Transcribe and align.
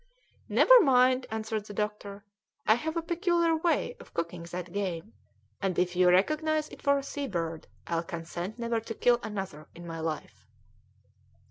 "Never 0.49 0.81
mind!" 0.81 1.27
answered 1.29 1.65
the 1.67 1.75
doctor, 1.75 2.25
"I 2.65 2.73
have 2.73 2.97
a 2.97 3.03
peculiar 3.03 3.55
way 3.55 3.95
of 3.99 4.15
cooking 4.15 4.41
that 4.49 4.73
game, 4.73 5.13
and 5.61 5.77
if 5.77 5.95
you 5.95 6.09
recognise 6.09 6.69
it 6.69 6.81
for 6.81 6.97
a 6.97 7.03
sea 7.03 7.27
bird 7.27 7.67
I'll 7.85 8.01
consent 8.01 8.57
never 8.57 8.79
to 8.79 8.95
kill 8.95 9.19
another 9.21 9.67
in 9.75 9.85
my 9.85 9.99
life." 9.99 10.47